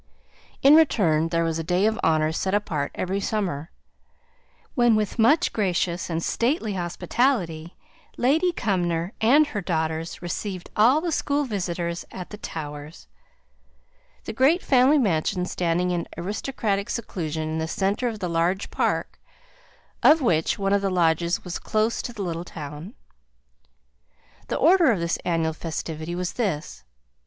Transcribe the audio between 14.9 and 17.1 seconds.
mansion standing in aristocratic